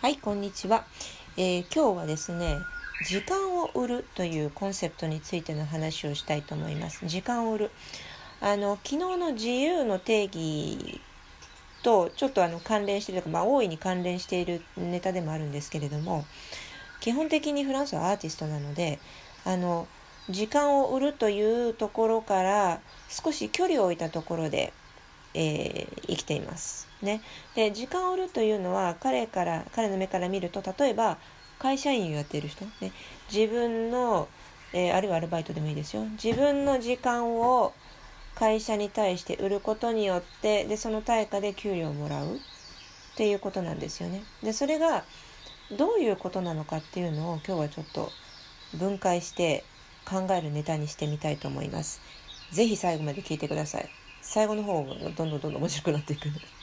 [0.00, 0.84] はい、こんにちは、
[1.36, 2.58] えー今日はですね、
[3.04, 7.04] 時間を売るというコンセプトについての話をしたいと思います。
[7.08, 7.70] 時間を売る。
[8.40, 11.00] あの、昨日の自由の定義
[11.82, 16.24] とちょっとあの関連しているとか、まあ、大いに関連しているネタでもあるんですけれども、
[17.00, 19.00] 基本的にフランスはアーティストなので、
[19.44, 19.88] あの、
[20.30, 24.72] 時間を売るというところから少し距離を置いたところで、
[25.34, 26.87] えー生きています。
[27.02, 27.20] ね、
[27.54, 31.18] で時間を売るというのは彼から彼の目から見ると例えば
[31.58, 32.92] 会社員をやっている人、ね、
[33.32, 34.28] 自分の、
[34.72, 37.72] えーあるいはアルバイトでもいいですよ自分の時間を
[38.34, 42.38] 会社に対して売ることによってでその対価で給料をもらうっ
[43.16, 44.22] ていうことなんですよね。
[44.44, 45.04] でそれが
[45.76, 48.10] どういうことなのかっていうのを今日はちょっと
[48.74, 49.64] 分解して
[50.04, 52.00] 考えるネタにしてみたいと思います。
[52.52, 53.88] ぜひ最後まで聞いてください。
[54.22, 56.57] 最後の方がどんどんどんどん面白くなっていくので。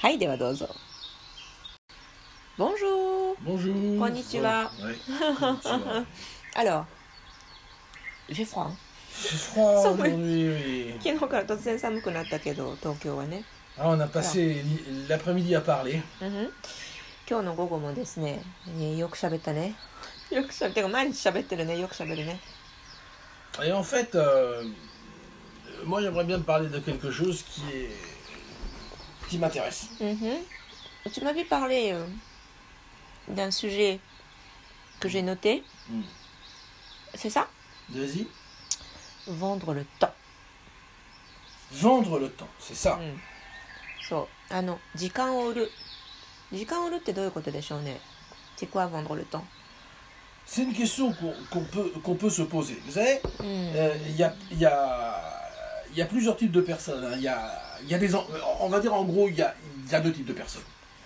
[0.00, 0.68] はい、ではどうぞ。
[2.58, 3.36] Bonjour!
[3.44, 3.98] Bonjour.
[3.98, 4.70] Konnichiwa.
[4.80, 4.96] Ouais,
[5.38, 6.06] konnichiwa.
[6.54, 6.86] Alors,
[8.30, 8.70] j'ai froid.
[9.12, 9.98] C'est froid Ça, oui.
[10.00, 10.94] aujourd'hui, oui.
[11.02, 13.44] 昨日から突然寒くなったけど、東京はね。
[13.78, 16.02] Ah, on a passé l'i- l'après-midi à parler.
[16.22, 16.52] うんふん
[17.28, 19.74] 今日の午後もですね、えーよく喋ったね。
[20.30, 22.38] よく喋ってか毎日喋ってるね、よく喋るね。
[23.62, 24.62] Et en fait, euh,
[25.84, 27.90] moi j'aimerais bien te parler de quelque chose qui est
[29.30, 29.88] qui m'intéresse.
[30.00, 32.04] うんふん Tu m'avais parlé euh,
[33.28, 34.00] d'un sujet
[34.98, 35.62] que j'ai noté.
[35.88, 36.02] Mm.
[37.14, 37.48] C'est ça
[37.90, 38.26] Vas-y.
[39.28, 40.12] Vendre le temps.
[41.72, 42.98] Vendre le temps, c'est ça.
[43.00, 43.20] うん、
[44.08, 45.70] そうあの時間を売る
[46.52, 48.00] 時間を売るってどういうことでしょうね
[48.56, 49.44] C'est quoi vendre le temps
[50.46, 52.80] C'est une question qu'on qu'on peut, qu'on peut se poser.
[52.86, 55.39] Vous savez, うん、 euh, il y, a, il y, a,
[55.92, 57.04] il y a plusieurs types de personnes.
[57.04, 57.12] hein.
[57.16, 58.14] Il y, a, il y a des...
[58.14, 58.26] en-
[58.60, 59.54] On va dire en gros, il y a,
[59.86, 60.62] il y a deux types de personnes.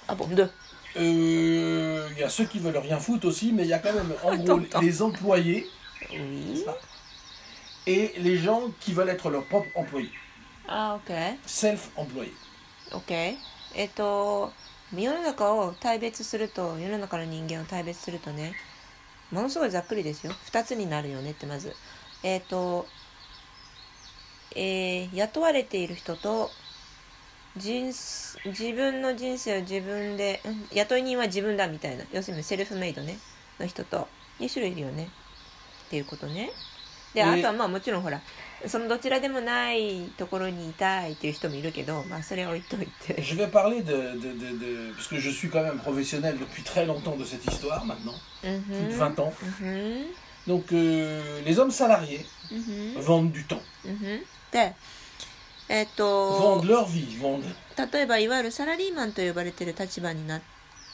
[0.09, 0.51] あbon deux
[0.97, 3.93] Euh, Il y a ceux qui veulent rien foutre aussi, mais il y a quand
[3.93, 4.81] même en gros Attends, attends.
[4.81, 5.67] les employés
[6.11, 6.65] Oui
[7.87, 10.11] et les gens qui veulent être leurs propres employés,
[10.69, 11.13] あ OK
[11.47, 12.35] self-employés.
[12.93, 13.37] OK
[13.75, 14.53] えっと
[14.95, 18.55] 世の中を大別すると世の中の人間を大別するとね
[19.31, 21.75] ものすごいざっくりですよ2つになるよねってまず
[22.23, 22.87] えっと
[24.56, 26.50] えー雇われている人と
[27.58, 33.18] 人す自分の人生を自分でん雇い人は自分だみたいな要するにセルフメイドね
[33.60, 34.08] の人と
[34.40, 35.10] 2種類いるよね
[35.88, 36.50] っていうことね
[37.14, 38.20] でえーあとはまあもちろんほら
[38.68, 46.64] そのどちらでもないところにいたいっていう人もいるけどまあそれは置いといて Je vais parler de, de, de- de- Parce que je suis quand même professionnel depuis
[46.64, 49.34] très longtemps de cette histoire maintenant, うんふ plus de ん20 ans.
[49.42, 50.06] うんふん
[50.48, 54.26] Donc euh, les hommes salariés うんふん vendent du temps, うんふんで
[55.68, 56.64] えっと
[57.94, 60.42] 例えばいわゆるサラリーマンと呼ばれている立場になっ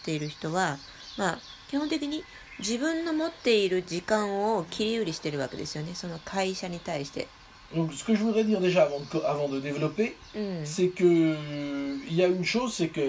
[0.04, 0.78] ている人は
[1.18, 1.40] まあ
[1.70, 2.24] 基本的に
[2.60, 7.28] 自分の持っている時間を切り売りしてるわけですよねその会社に対して。
[7.74, 12.16] Donc ce que je voudrais dire déjà avant de, avant de développer, うん、c'est que euh, il
[12.16, 13.00] y a une chose, c'est que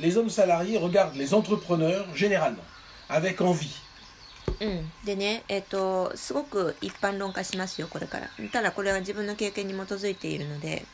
[0.00, 2.64] les hommes salariés regardent les entrepreneurs généralement
[3.08, 3.70] avec envie.
[4.58, 8.28] うん、でねえっ、とすごく一般論化しますよこれから。
[8.52, 10.84] ただこれは自分の経験に基づいているので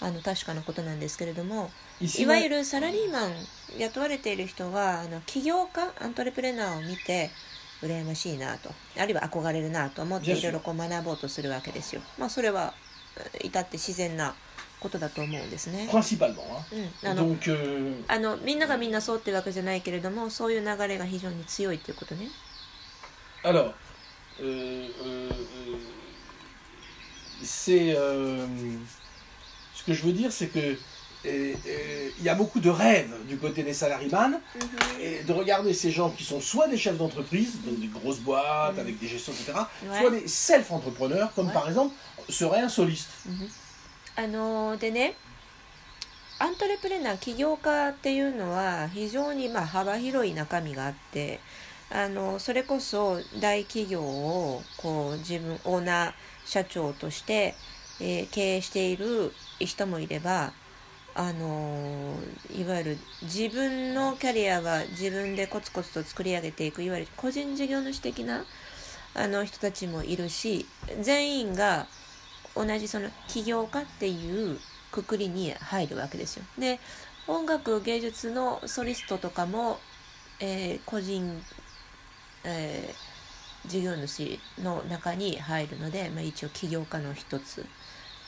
[0.00, 1.70] あの確かなことなんですけれども
[2.18, 3.32] いわゆるサラリーマン
[3.78, 7.30] 雇われている人はあの起業家アントレプレナーを見て
[7.82, 8.70] 羨ましいなと。
[8.98, 12.02] あるいは憧れるなと思って.いろいろこう学ぼうとするわけですよ。
[12.18, 12.74] まあそれは
[13.34, 14.34] えー至って自然な
[14.80, 15.88] ことだと思うんですね.
[16.72, 22.28] うん、あの euh, あのみんながみんなそうってわけじゃないけれどもそういう流れが非常に強いっていうことね
[23.45, 23.73] alors,
[24.41, 25.75] euh, euh, euh,
[27.43, 28.45] c'est euh,
[29.73, 30.75] ce que je veux dire, c'est que euh,
[31.25, 34.09] euh, il y a beaucoup de rêves du côté des salariés
[34.99, 38.73] et de regarder ces gens qui sont soit des chefs d'entreprise, donc des grosses boîtes
[38.73, 38.79] Mhm.
[38.79, 39.53] avec des gestions, etc.,
[39.87, 39.99] Ouais.
[40.01, 41.53] soit des self-entrepreneurs, comme Ouais.
[41.53, 41.93] par exemple
[42.29, 43.09] serait un soliste.
[44.15, 45.15] あのでね
[46.39, 51.39] アントレプレナー起業家っていうのは非常にまあ幅広い中身があって
[51.90, 56.12] あのそれこそ大企業をこう自分オーナー
[56.44, 57.54] 社長として、
[58.00, 60.52] えー経営している人もいれば
[61.14, 62.14] あの
[62.54, 68.44] いわゆる自分のキャリアは自分でコツコツと作り上げていくいわゆる個人事業主的な
[69.14, 70.66] あの人たちもいるし
[71.00, 71.86] 全員が
[72.54, 74.58] 同じその起業家っていう
[74.90, 76.44] くくりに入るわけですよ。
[76.58, 76.80] で
[77.26, 79.78] 音楽芸術のソリストとかも、
[80.40, 81.42] えー個人、
[82.46, 83.16] えー
[83.66, 87.66] 事業主の中に入るので、まあ、一応起業家の一つ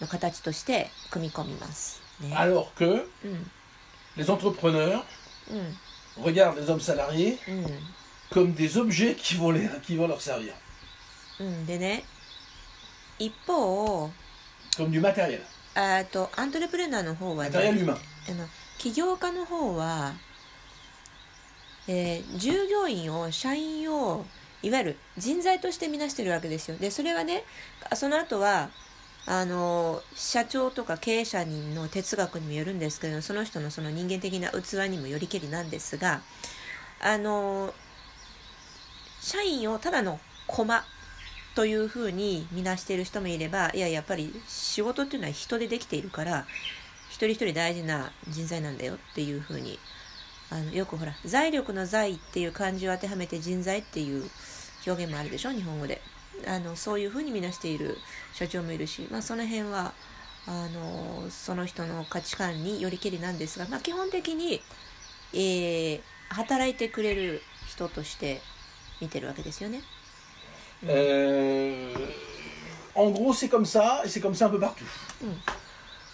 [0.00, 2.02] の形として組み込みます。
[2.20, 3.50] ね、Alors que うん
[4.16, 5.04] les entrepreneurs
[5.48, 5.54] う
[6.20, 7.66] ん regardent les hommes salariés うん
[8.30, 10.52] comme des objets qui vont, les, qui vont leur servir,
[11.40, 12.02] うん、でね
[13.18, 14.10] 一方
[14.76, 15.40] comme du matériel,
[15.74, 17.92] あとアントレプレナーの方は、matériel ね、humain.
[17.92, 18.48] あの
[18.78, 20.14] 起業家の方は、
[21.88, 24.24] えー従業員を社員を
[24.62, 26.76] いわゆる人材として見なしてるわけですよ。
[26.76, 27.44] でそれはね
[27.94, 28.70] その後は
[29.26, 36.22] あの社長とか経営者の哲学にもよるんですけどその人のその人間的な器にもよりけりなんですが
[37.00, 37.74] あの
[39.20, 40.82] 社員をただの駒
[41.54, 46.46] というふうに見なしている人もいればいややっぱり仕事っていうのは人でできているから
[47.10, 49.78] 一人一人大事な人材なんだよっていうふうに
[50.50, 54.24] あのよくほら財力の財っていう漢字を当てはめて人材っていう
[54.86, 56.00] 表現もあるでしょ日本語で
[56.46, 57.96] あのそういうふうに見なしている
[58.32, 59.92] 社長もいるし、まあ、その辺は
[60.46, 64.62] あのその人の価値観によりけりなんですが、まあ、基本的に、
[65.34, 66.00] えー
[66.30, 68.40] 働いてくれる人として
[69.00, 69.82] 見てるわけですよね。
[70.86, 71.92] Euh,
[72.94, 74.84] en gros, c'est comme ça, c'est comme ça un peu partout.
[75.22, 75.32] Mm.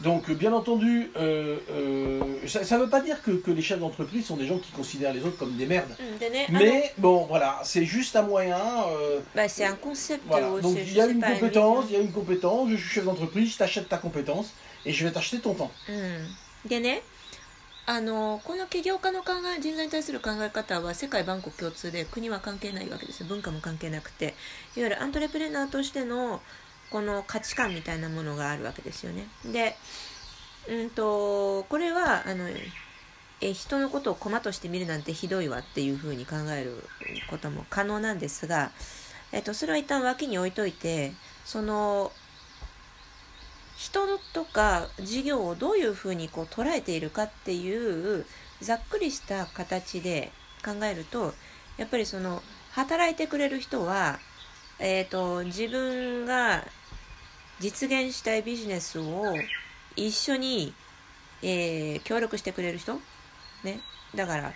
[0.03, 4.25] Donc, bien entendu, euh, euh, ça ne veut pas dire que, que les chefs d'entreprise
[4.25, 5.89] sont des gens qui considèrent les autres comme des merdes.
[5.99, 8.55] うんでね、あの Mais bon, voilà, c'est juste un moyen.
[8.57, 10.49] euh, まあ、c'est un concept voilà.
[10.51, 11.87] ou Donc, c'est- il je y a sais une pas, un compétence, livre.
[11.89, 14.53] il y a une compétence, je suis chef d'entreprise, je t'achète ta compétence,
[14.85, 15.69] et je vais t'acheter ton temps.
[15.89, 17.01] うん、でね
[17.85, 24.33] あのこの起業家の考え人材に対する考え方は世界万国共通で国は関係ないわけですよ文化も関係なくていわ
[24.75, 26.39] ゆるアントレプレナーとしての
[26.94, 29.26] この価値観みたいなものがあるわけですよね。
[29.44, 29.76] で
[30.68, 32.48] うんとこれはあの
[33.40, 36.86] え人のことを駒として見るなんてひどいわっていうふうに考える
[37.28, 38.70] ことも可能なんですが、
[39.32, 41.12] えっと、それは一旦脇に置いといて
[41.44, 42.12] その
[43.76, 48.24] 人とか事業をどういうふうにこう捉えているかっていう
[48.60, 50.30] ざっくりした形で
[50.64, 51.34] 考えると
[51.76, 54.20] やっぱりその働いてくれる人は、
[54.78, 56.64] えー、と自分が
[57.60, 59.34] 実現したいビジネスを
[59.96, 60.74] 一緒に、
[61.42, 62.94] えー協力してくれる人、
[63.62, 63.80] ね、
[64.14, 64.52] だから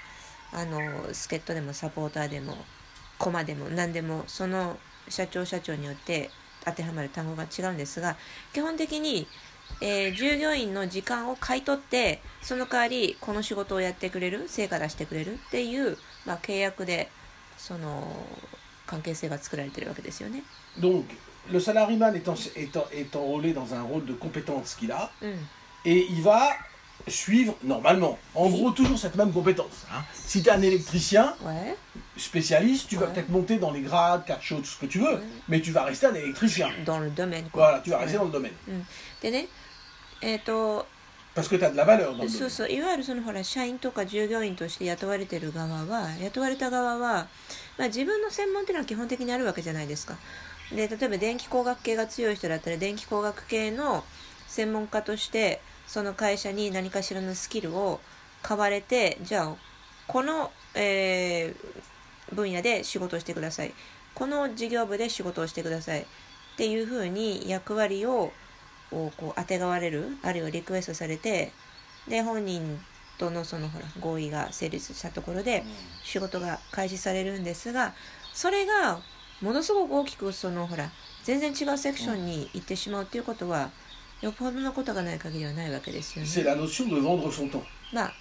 [0.53, 2.56] あの助っ人でもサポーターでも
[3.19, 4.79] コマでも何でもその
[5.09, 6.31] 社長社長によって
[6.65, 8.17] 当てはまる単語が違うんですが
[8.53, 9.27] 基本的に、
[9.81, 14.49] えー従業員の時間を買い取ってその代わりこの仕事をやってくれる？
[14.49, 15.97] 成果出してくれるっていう、
[16.27, 17.11] まあ、契約で
[17.56, 18.27] その
[18.87, 20.43] 関係性が作られてるわけですよね。
[21.51, 25.38] le salariman est, en- est en- est enrôlé dans un rôle de compétence qu'il a, うん
[25.86, 26.50] et il va
[27.10, 29.86] suivre normalement, en gros, toujours cette même compétence.
[29.92, 30.01] hein.
[30.13, 31.75] Si tu es un électricien, ouais.
[32.18, 33.13] spécialiste, tu vas Ouais.
[33.13, 35.19] peut-être monter dans les grades, quatre choses, tout ce que tu veux, Ouais.
[35.50, 36.69] mais tu vas rester un électricien.
[36.86, 37.50] dans le domaine.
[37.51, 37.63] quoi.
[37.63, 38.19] Voilà, tu vas rester Ouais.
[38.19, 38.54] dans le domaine.
[39.21, 39.48] でね
[40.21, 40.86] えっ、と
[41.36, 42.50] Parce que tu as de la valeur dans le そう domaine.
[42.50, 47.27] そういわゆるそのほら社員とか従業員として雇われてる側は雇われた側は、
[47.77, 50.15] まあ、自分の専門っていうのは基本的にあるわけじゃないですか
[50.73, 54.05] で例えば電気工学系が強い人だったら電気工学系の
[54.47, 58.00] 専門家としてその会社に何かしらのスキルを
[58.43, 59.56] 買われてじゃあ
[60.06, 61.82] この、えー
[62.32, 63.73] 分野で仕事をしてください。
[64.15, 66.03] この事業部で仕事をしてください。
[66.03, 66.05] っ
[66.56, 68.32] ていうふうに役割を
[68.91, 71.53] をこう当てがわれるあるいはリクエストされて
[72.09, 72.81] で本人
[73.19, 75.62] とのそのほら合意が成立したところで
[76.03, 77.92] 仕事が開始されるんですが
[78.33, 78.99] それが
[79.40, 80.90] ものすごく大きくそのほら
[81.25, 83.71] 全然違うセクションに行ってしまうっていうことは
[84.21, 86.28] よっぽどのことがない限りはないわけですよね。
[87.92, 88.12] まあ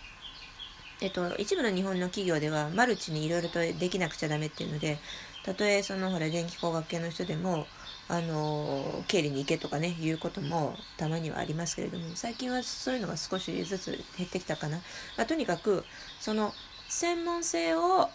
[1.00, 4.98] えっと、一部の日本の企業ではマルチにいろいろとできなくちゃダメっていうので
[5.44, 7.68] たとえそのほら電気工学系の人でも
[8.10, 14.78] あの経理に行けとかねいうこともたまにはありますけれども最近はそういうのが少しずつ減ってきたかな、
[15.18, 15.84] まあ、とにかく
[16.20, 16.52] その
[16.88, 18.10] 専門性を、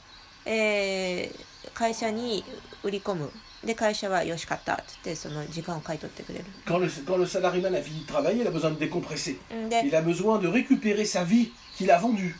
[0.44, 2.44] えー会社に
[2.82, 3.30] 売り込む
[3.64, 9.38] で会社はよしかったって言ってその時間を買い取ってくれる Quand le, quand le salariman a fini de travailler, il a besoin de décompresser.
[9.54, 12.34] んで Il a besoin de récupérer sa vie qu'il a vendue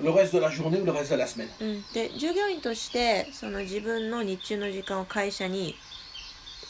[0.00, 1.48] le reste de la journée ou le reste de la semaine.
[1.60, 5.74] うん、で従業員としてその自分の日中の時間を会社に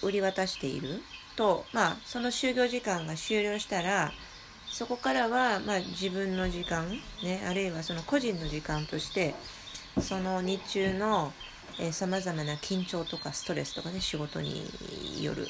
[0.02, 1.02] 売り渡している
[1.36, 4.10] と、まあ、その就業時間が終了したら
[4.70, 6.88] そこからは、まあ、自分の時間、
[7.22, 9.34] ね、あるいはその個人の時間として
[10.00, 11.32] その日中の
[11.90, 14.62] さまざまな緊張とかストレスとかね仕事に
[15.20, 15.46] よる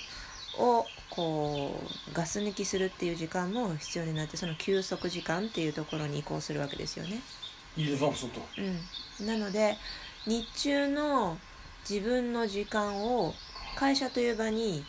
[0.59, 1.81] をこ
[2.11, 7.21] うガス抜きするっていう時間も必要になってその休息時間っていうところに移行するわけですよね。
[9.21, 9.77] うん、なので
[10.27, 11.39] 日中の
[11.89, 13.35] 自分の時間を
[13.77, 14.85] 会社という場に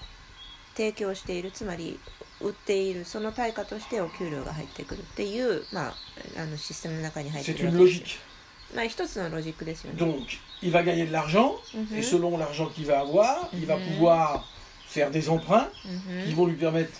[0.75, 1.99] 提供しているつまり
[2.41, 5.95] 売っているその対価としてお給料が入ってくるっていう、まあ、
[6.37, 8.32] あのシステムの中に入って C'est るわけです.
[8.74, 9.98] まあ一つのロジックですよね。
[9.98, 10.26] Donc,
[10.62, 13.94] il va gagner de l'argent, うんふん et selon l'argent qu'il va avoir, il va Mhm.
[13.94, 14.44] pouvoir
[14.88, 16.92] faire des emprunts うんふん qui vont lui permettre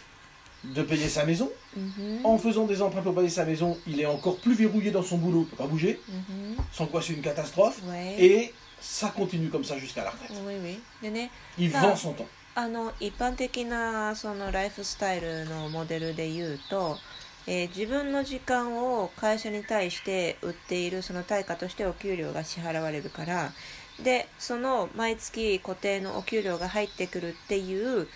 [0.64, 1.50] de payer sa maison.
[1.76, 5.02] うんふん En faisant des emprunts pour payer sa maison, il est encore plus verrouillé dans
[5.02, 7.80] son boulot, il ne peut pas bouger, うんふん sans quoi c'est une catastrophe.
[7.86, 8.16] Ouais.
[8.18, 10.30] Et ça continue comme ça jusqu'à la retraite.
[10.46, 10.78] Oui, oui.
[11.02, 11.80] でね、 Il Ah.
[11.82, 12.26] vend son temps.
[12.54, 16.98] あの一般的なそのライフスタイルのモデルで言うと、
[17.47, 23.51] えー自分の時間を会社に対して売っているその対価としてお給料が支払われるから
[24.03, 28.07] でその毎月固定のお給料が入ってくるっていう、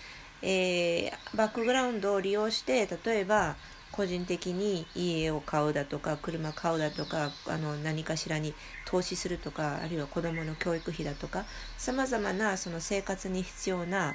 [0.42, 3.56] えーバックグラウンドを利用して例えば
[3.92, 8.54] 個人的に家を買うだとか車買うだとかあの何かしらに
[8.86, 11.44] 投資するとかあるいは子どもの教育費だとか
[11.76, 14.14] さまざまなその生活に必要な、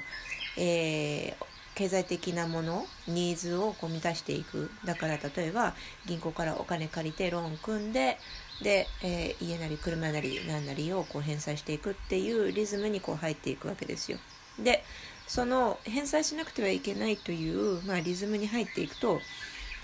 [0.56, 5.74] えー経済的なものニーズをこう満たしていくだから例えば
[6.06, 8.18] 銀行からお金借りてローン組んで
[8.62, 14.18] で、えー家なり車なり何なりをこう返済していくっていうリズムにこう入っていくわけですよ。
[14.58, 14.84] で
[15.26, 19.20] その返済しなくてはいけないという、まあ、リズムに入っていくと、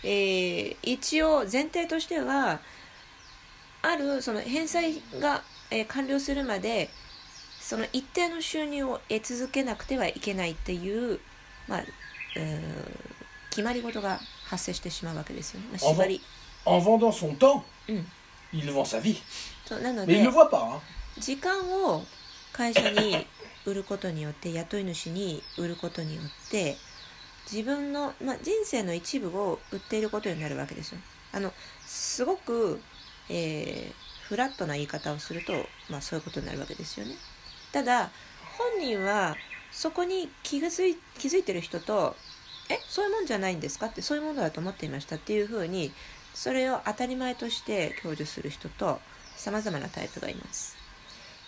[0.04, 2.60] えー一応前提としては
[3.82, 6.90] あるその返済が、えー完了するまで
[7.60, 11.20] その一定の収入を得続けなくてはいけないっていう、
[11.70, 11.84] まあ
[12.36, 15.66] えー決まり事が発生してしまうわけですよね。
[15.72, 16.20] まあ、縛り
[16.66, 18.04] En vendant son temps, Mm.
[18.52, 19.16] il vend sa vie.
[19.66, 20.58] そうなの Mais il で ne le voit pas.
[20.76, 20.80] hein.
[21.18, 22.04] 時間を
[22.52, 23.26] 会社に
[23.66, 26.76] 売ることによって雇い主に売ることによって
[27.50, 30.98] 自分の、まあ、人生の一部を売っていることになるわけですよ。
[31.32, 31.52] あの
[31.84, 32.80] すごく、
[33.28, 37.16] えーフラットな言い方をすると、まあ、そういうことになるわけですよね。
[37.72, 38.10] ただ
[38.56, 39.34] 本人は
[39.79, 42.15] そこに気がづい気づいてる人と「
[42.69, 45.91] えそういうもんじゃないんですか?」ってそういうものだと思っていましたっていうふうに
[46.33, 48.99] それを当たり前として享受する人と
[49.37, 50.75] さまざまなタイプがいます。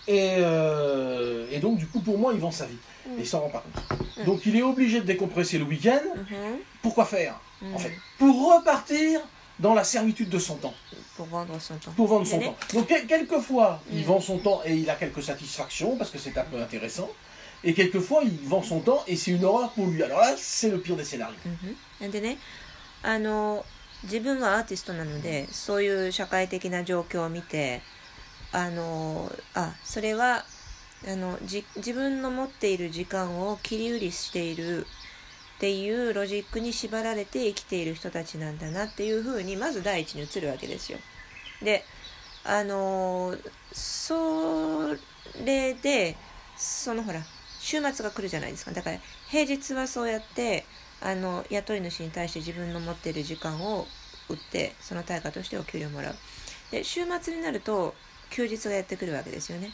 [0.10, 2.78] Et, euh, et donc, du coup, pour moi, il vend sa vie.
[3.10, 3.18] Mm.
[3.20, 4.18] Et il s'en rend pas compte.
[4.20, 4.24] Mm.
[4.26, 6.00] Donc, il est obligé de décompresser le week-end.
[6.16, 7.74] うんふん Pourquoi faire Mm.
[7.76, 9.20] En fait, pour repartir
[9.60, 10.74] dans la servitude de son temps,
[11.18, 11.92] pour vendre son temps.
[11.92, 12.56] pour vendre son Mais- temps.
[12.74, 14.04] Donc, quel- quelquefois, il Mm.
[14.04, 17.10] vend son temps et il a quelques satisfactions parce que c'est un peu intéressant.
[17.64, 20.02] Et quelquefois, il vend son temps et c'est une horreur pour lui.
[20.02, 21.37] Alors là, c'est le pire des scénarios.
[21.47, 22.38] うんふんでね
[23.02, 23.64] あの
[24.04, 27.83] 自分はアーティストなのでそういう社会的な状況を見て
[28.52, 30.45] あのあそれは
[31.07, 34.87] あのじ自分の持っている時間を切り売りしている
[35.57, 40.99] っていうロジックに縛られて生きている人たちなんだなっていうふうにまず第一に映るわけですよ。
[41.62, 41.85] で
[42.45, 43.37] あの
[43.73, 44.88] そ
[45.45, 46.16] れで
[46.57, 47.21] そのほら
[47.62, 48.73] 週末が来るじゃないですか。
[48.73, 48.99] だから
[49.31, 50.64] 平日はそうやって
[51.00, 53.87] あの雇い主に対して自分の持っている時間を
[54.28, 56.14] 売ってその対価としてお給料もらう。
[56.73, 57.95] で週末になると
[58.31, 59.71] 休日がやってくるわけですよね。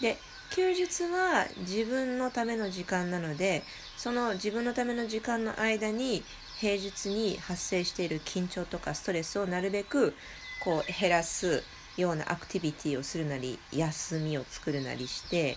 [0.00, 0.16] で
[0.54, 3.62] 休日は自分のための時間なので
[3.96, 6.22] その自分のための時間の間に
[6.60, 10.14] 平日に発生している緊張とかストレスをなるべく
[10.62, 11.64] こう減らす
[11.96, 15.56] ようなアクティビティをするなり休みを作るなりして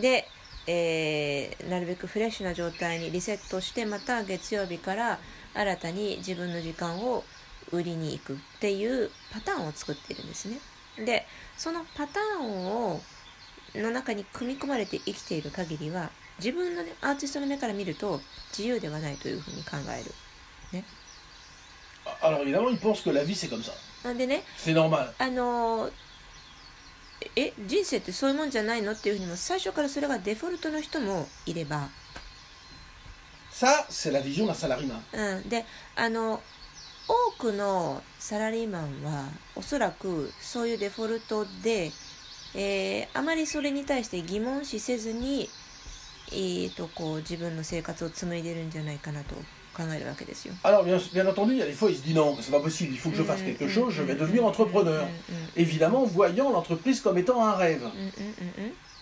[0.00, 0.26] で、
[0.66, 5.18] えーなるべくフレッシュな状態にリセットしてまた月曜日から
[5.54, 7.24] 新たに自分の時間を
[7.72, 10.58] 売りに行くっていうパターンを作っているんですね。
[11.04, 11.26] で
[11.56, 13.00] そのパターンを
[13.74, 20.12] の中に組み込まれて生きている限りは自分の、ね、アーティストの目から見ると自由ではないというふうに考える。
[22.20, 23.72] Alors évidemment, il pense que la vie, c'est comme ça.
[24.04, 25.12] なんでね C'est normal.
[25.18, 25.92] あのー
[27.36, 28.92] え人生ってそういうもんじゃないの？
[28.92, 31.88] っていうふうにも最初からそれがデフォルトの人もいれば、
[33.52, 35.00] Ça, c'est la vision d'un salariman.
[35.12, 35.64] うん、で
[35.94, 36.40] あの
[37.08, 39.24] 多くのサラリーマンは
[39.56, 41.90] おそらくそういうデフォルトで、
[42.54, 45.50] えーあまりそれに対して疑問視せずに、
[46.30, 49.34] えー、とこう自分の生活を紡いでるんじゃないかなと
[49.74, 50.54] 考えるわけですよ。
[50.62, 52.92] Alors, bien, bien entendu, il y a des fois, il se dit non, c'est pas possible,
[52.92, 55.06] il faut que je fasse Mm, quelque mm, chose, je vais mm, devenir mm, entrepreneur.
[55.56, 57.80] Évidemment, voyant l'entreprise comme étant un rêve.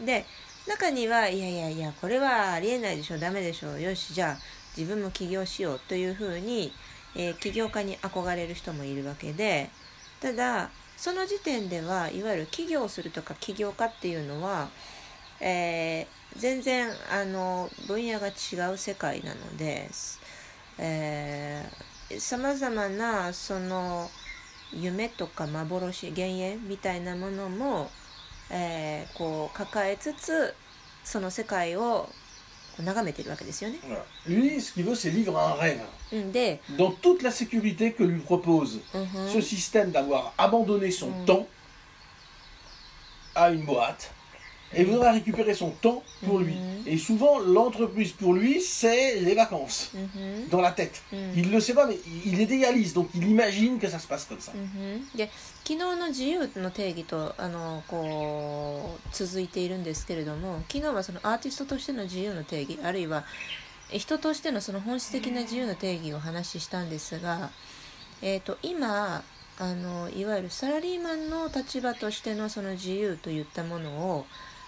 [0.01, 0.25] で
[0.67, 4.39] 中にはいやいやいやこれはありえないでしょダメでしょよしじゃあ
[4.77, 6.73] 自分も起業しようというふうに、
[7.17, 9.69] えー起業家に憧れる人もいるわけで
[10.21, 14.69] ただその時点ではいわゆる起業するとか起業家っていうのは、
[15.41, 19.89] えー全然あの分野が違う世界なので
[22.19, 24.09] さまざまなその
[24.73, 27.91] 夢とか幻幻影みたいなものも、
[28.51, 30.55] えーこう抱えつつ
[31.05, 32.09] その世界を
[32.79, 33.79] 眺めてるわけですよね。
[34.27, 35.81] Lui, ce qu'il veut, c'est vivre un rêve.
[36.13, 41.25] うんで、Dans toute la sécurité que lui propose うんふん ce système d'avoir abandonné son Mm.
[41.27, 41.47] temps,
[43.35, 44.11] à une boîte
[44.75, 46.55] et voudra récupérer son temps pour lui.
[46.55, 46.87] Mhm.
[46.87, 51.03] Et souvent, l'entreprise pour lui, c'est les vacances うんふん dans la tête.
[51.13, 51.33] Mhm.
[51.37, 54.25] Il ne le sait pas, mais il idéalise, donc il imagine que ça se passe
[54.27, 54.53] comme ça.
[55.63, 63.25] 昨日の自由の定義とあのこう続いているんですけれども昨日はそのアーティストとしての自由の定義あるいは
[63.93, 67.51] え人としてのその本質的な自由の定義をお話ししたんですが、
[68.23, 69.23] えー、と今
[69.59, 74.27] あのいわゆるサラリーマンの立場としてのその自由といったものを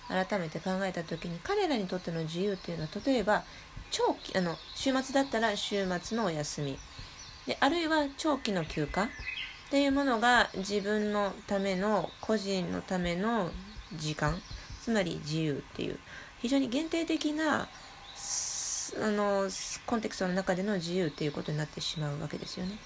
[0.08, 3.44] 改めて考えた時に彼らにとっての自由というのは例えば
[3.90, 6.78] 長期あの週末だったら週末のお休み。
[7.46, 9.04] であるいは長期の休暇。
[9.04, 9.08] っ
[9.70, 13.50] ていうものが自分のための個人のための
[13.94, 14.40] 時間。
[14.82, 15.98] つまり自由っていう。
[16.40, 17.68] 非常に限定的な
[19.00, 19.48] あの
[19.86, 22.76] コンテクストの中での自由っていうことになってしまうわけですよね。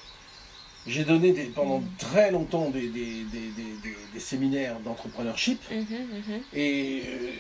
[0.88, 1.88] J'ai donné des- pendant Mhm.
[2.00, 7.32] très longtemps des, des- des- des- des- des séminaires d'entrepreneurship うんふんうんふん et euh,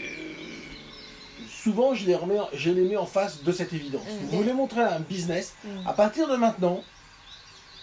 [1.63, 4.05] souvent je les, remets, je les mets en face de cette évidence.
[4.07, 4.27] Mhm.
[4.29, 6.83] Vous voulez montrer un business, うん à partir de maintenant,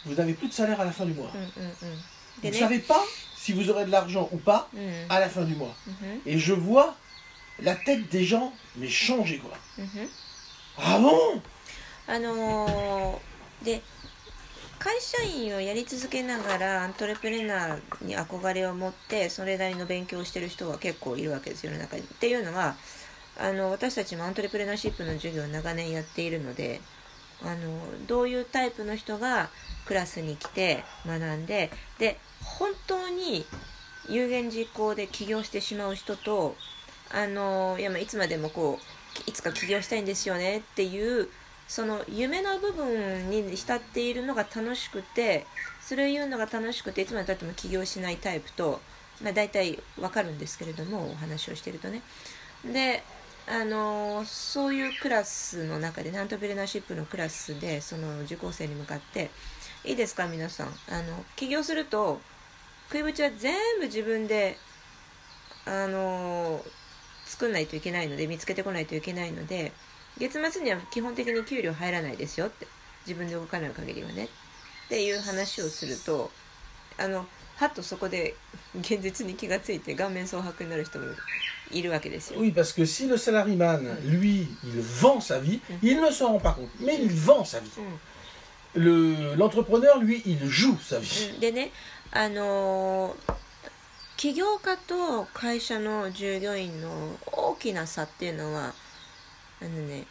[0.06, 1.30] vous n'avez plus de salaire à la fin du mois.
[1.34, 1.98] うんうんうん
[2.38, 3.02] Vous で ne ね savez pas
[3.36, 5.74] si vous aurez de l'argent ou pas うん à la fin du mois.
[5.86, 6.94] うんふん Et je vois
[7.60, 9.50] la tête des gens, mais changer quoi.
[9.78, 10.08] うんふん
[10.78, 11.40] Ah bon
[12.06, 13.82] あのーで
[14.83, 22.01] 会社員をやり続けながらアントレプレナーに憧れを持ってそれなりの勉強をしてる人が結構いるわけですよ世の中に。
[22.01, 22.75] っていうのは
[23.39, 26.81] あの私たちもアントレプレナーシップの授業を長年やっているので
[27.41, 29.49] あのどういうタイプの人が
[29.85, 33.45] クラスに来て学んでで本当に
[34.09, 36.57] 有言実行で起業してしまう人と
[37.09, 41.29] あのいやまあいつまでもこういつか起業したいんですよねっていう
[41.67, 45.45] その夢の部分に浸っているのが楽しくて
[45.81, 48.79] それを言うのが楽しくていつまでたっても起業しないタイプと、
[49.21, 52.01] まあ、大体わかるんですけれどもお話をしてるとね。
[52.65, 53.03] で
[53.45, 59.31] あのそういうクラスの中でねアントプレナーシップのクラスでその受講生に向かって
[59.83, 60.67] 「いいですか皆さん。
[60.89, 62.21] あの起業すると
[62.87, 64.57] 食いぶちは全部自分で
[65.65, 66.63] あの
[67.25, 69.73] 作んないといけないので見つけてこないといけないので
[70.19, 72.67] 月末には基本的に給料入らないですよって
[73.07, 74.27] 自分で動かない限りはねっ
[74.89, 76.29] ていう話をすると
[76.97, 78.35] あのはっとそこで
[78.79, 81.05] 現実に気がついて顔面蒼白になる人も
[81.71, 82.39] いるわけですよ。
[82.39, 86.53] Oui, parce que si le salariman, lui, il vend sa vie, il ne s'en rend pas
[86.53, 87.69] compte, mais il vend sa vie.
[87.77, 87.99] うん
[88.75, 91.33] Le- L'entrepreneur, lui, il joue sa vie.
[91.35, 91.71] うんでね
[92.11, 93.33] あのー
[94.17, 98.73] 起業家と会社の従業員の大きな差っていうのは
[99.63, 100.05] あのね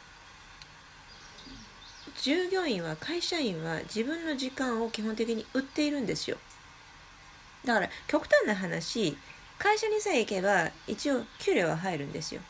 [2.23, 6.39] 従業員は会社員は自分の時間を基本的に売っているんですよ
[7.65, 9.17] だから極端な話
[9.59, 12.41] 会社にさえ行けば一応給料は入るんですよ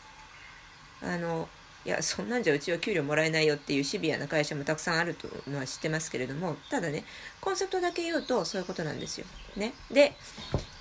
[1.01, 1.47] あの
[1.85, 7.03] いやそんなんじゃうちは給料もらえないよっていうシビアな会社もたくさんあるというのは知ってますけれどもただね
[7.41, 9.25] コンセプトだけ言うとそういうことなんですよ。
[9.57, 10.15] ね、で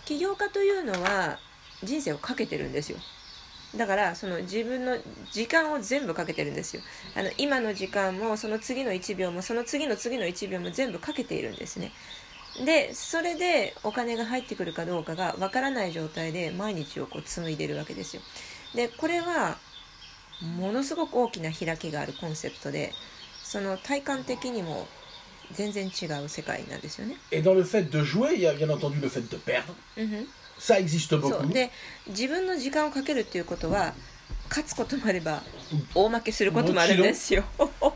[0.04, 1.38] 起業家というのは
[1.82, 2.98] 人生をかけてるんですよ。
[3.76, 4.98] だからその自分の
[5.30, 6.82] 時間を全部かけてるんですよ。
[7.16, 11.92] あの今の時間もその次の1秒もその次の次の1秒も全部かけているんですね。
[12.66, 18.22] でそれでお金が入ってくるかどうかがわからない状態で毎日をこう紡いでるわけですよ。
[18.74, 19.56] でこれは
[20.58, 22.92] ものすごく大きな開きがあるコンセプトで
[23.42, 24.86] その体感的にも
[25.52, 27.16] 全然違う世界なんですよね。
[27.30, 29.74] Et dans le fait de jouer, il y a bien entendu le fait de perdre.
[29.96, 30.28] うん
[30.62, 31.70] そ.うで
[32.08, 33.94] 自分の時間をかけるっていうことは
[34.48, 35.42] 勝つこともあれば
[35.94, 37.44] 大負けすることもあるんですよ。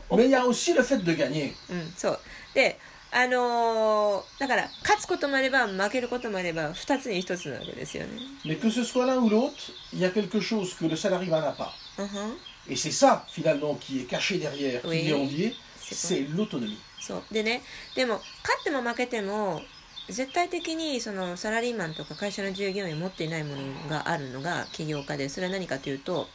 [0.09, 1.53] Mais il y a aussi le fait de gagner.
[1.69, 2.19] うん、そう
[2.53, 2.79] で
[3.11, 8.09] あのーだから勝つこともあれば負けることもあれば2つに1つなわけですよね。
[8.43, 11.53] Mais que ce soit l'un ou l'autre, il y a quelque chose que le salariman n'a
[11.53, 11.71] pas.
[11.99, 12.37] うんふん
[12.69, 15.03] Et c'est ça, finalement, qui est caché derrière, Oui.
[15.03, 16.77] qui est envié, c'est l'autonomie.
[16.99, 17.61] そうでね
[17.95, 19.61] でも勝っても負けても
[20.09, 26.27] 絶対的にそのサラリーマンとか会社の従業員を持っていないものがあるのが起業家でそれは何かというと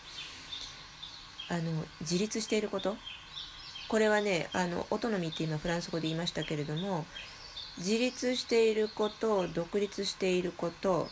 [1.48, 1.62] あの
[2.00, 2.96] 自立していること
[3.88, 7.06] これはねあのオトノミって今フランス語で言いましたけれども
[7.78, 11.08] 自立していること独立していること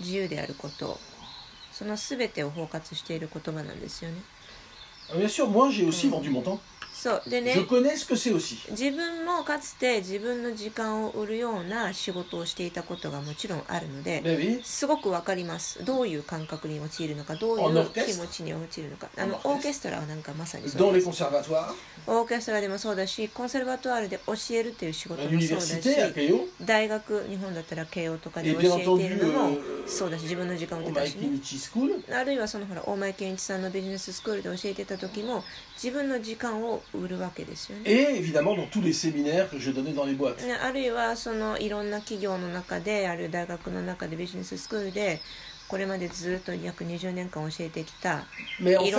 [0.00, 0.98] 自由であること
[1.72, 4.16] その全てを包括している言葉なんですよね。
[5.12, 6.60] Bien sûr, moi j'ai aussi vendu mon temps.
[6.92, 7.22] そう。
[7.30, 15.84] でね.自分もかつて自分の時間を売るような仕事をしていたことがもちろんあるので.すごくわかります。
[15.84, 18.26] どういう感覚に陥るのかどういうオーケストラ？
[18.26, 19.08] 気持ちに陥るのか。
[19.16, 20.00] あのオーケストラ？
[20.00, 21.74] はなんかまさにそうで les す conservatoires,
[22.06, 31.28] オーケストラでもそうだしコンセルバトワールで教えるっていう仕事 à もそうだし l'université, à Keio, 大学日本だったら慶応とかで Et 教 bien えているのも euh, そうだし自分の時間を売っ au てたしね
[31.28, 35.44] Maikinichi School, あるいはそのほら大前健一さんのビジネススクールで教えてた時も
[37.86, 40.42] Et évidemment dans tous les séminaires que je donnais dans les boîtes.
[48.58, 48.90] Mais en fait,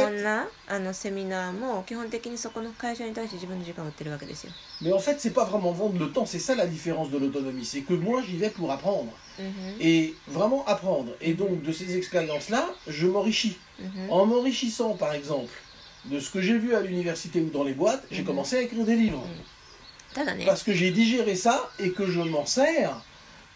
[4.81, 7.65] mais en fait, c'est pas vraiment vendre le temps, c'est ça la différence de l'autonomie,
[7.65, 9.43] c'est que moi j'y vais pour apprendre -hmm.
[9.89, 11.11] et vraiment apprendre.
[11.19, 13.57] Et donc de ces expériences-là, je m'enrichis.
[13.81, 14.09] -hmm.
[14.09, 15.53] En m'enrichissant, par exemple,
[16.05, 18.25] de ce que j'ai vu à l'université ou dans les boîtes, j'ai Mhm.
[18.27, 19.23] commencé à écrire des livres.
[20.13, 23.01] ただね Parce que j'ai digéré ça et que je m'en sers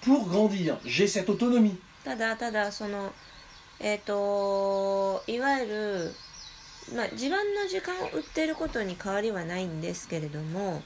[0.01, 0.77] pour grandir.
[0.86, 1.75] J'ai cette autonomie.
[2.03, 3.12] ただただその
[3.79, 6.15] えっ、といわゆる、
[6.95, 10.81] まあ、自分の時間を売っていることに変わりはないんですけれども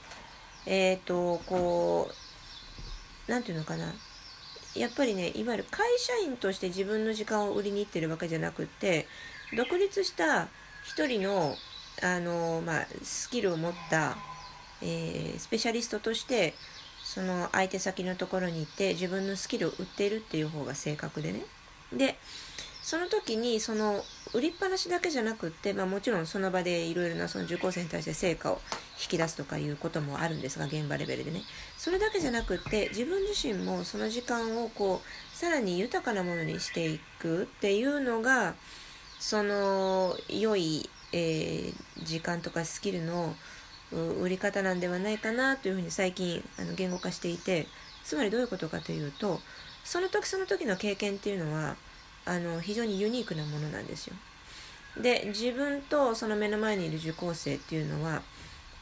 [0.66, 2.10] えっ、とこ
[3.28, 3.94] うなんていうのかな
[4.74, 9.06] やっぱりねいわゆる会社員として自分の時間を売りに行ってるわけじゃなくって
[9.56, 10.48] 独立した
[10.90, 11.54] 一人の
[12.02, 14.16] あの、まあ、スキルを持った、
[14.82, 16.54] えースペシャリストとして
[17.04, 21.42] その相手先のところに行って自分のスキルを売っているっていう方が正確でね。
[21.92, 22.16] で
[22.82, 28.60] その時にその売りっぱなしだけじゃなくって、まあ、もちろんその場でいろいろなその受講生に対して成果を
[29.00, 31.42] 引き出すとかいうこともあるんですが現場レベルでね。
[31.76, 38.54] それだけじゃなくって自分自身もその時間をこうさらに豊かなものにしていくっていうのが
[39.20, 43.34] その良い、えー時間とかスキルの
[44.20, 47.66] 売り方なんではないかなというふうに最近あの言語化していて
[48.04, 49.40] つまりどういうことかというと
[49.84, 51.76] その時その時の経験っていうのは
[52.24, 54.14] あの非常にユニークなものなんですよ。
[55.00, 58.22] で自分とその目の前にいる受講生っていうのは、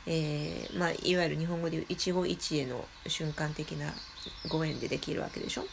[0.07, 3.93] えーまあ、いわゆる日本語でいう一期一会の瞬間的な
[4.49, 5.65] ご縁でできるわけでしょ。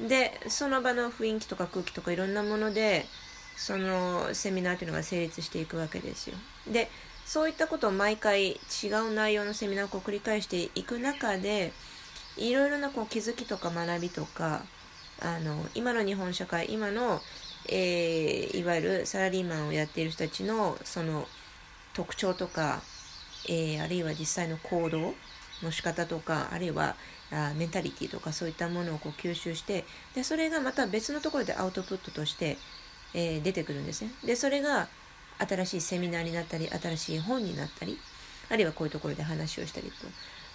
[0.00, 3.06] でその場の雰囲気とか空気とかいろんなもので
[3.58, 6.36] そのセミナーというのが成立していくわけですよ。
[6.70, 6.88] で
[7.26, 8.56] そういったことを毎回違
[9.06, 11.72] う内容のセミナーを繰り返していく中で
[12.38, 14.62] いろいろなこう気づきとか学びとか
[15.20, 17.20] あの今の日本社会今の、
[17.68, 21.26] えーいわゆるサラリーマンをやっている人たちのその
[21.92, 22.80] 特徴とか、
[23.48, 25.14] えーあるいは実際の行動
[25.62, 26.94] の仕方とかあるいは
[27.30, 32.56] あメンタリティとかそういったものをこう吸収してでそれがまた別のところでアウトプットとして、
[33.14, 34.10] えー出てくるんですね。
[34.24, 34.88] でそれが
[35.38, 37.98] 新しいセミナーになったり新しい本になったり
[38.50, 39.90] あるいはこういうところで話をしたり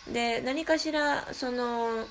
[0.06, 0.12] と。
[0.12, 2.06] で何かしらその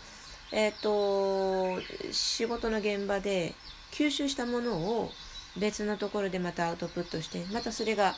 [0.53, 3.55] えっ、と仕事の現場で
[3.91, 5.11] 吸収したものを
[5.57, 8.15] 別のところでまたアウトプットしてまたそれが、